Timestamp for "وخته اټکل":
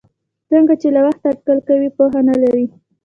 1.05-1.59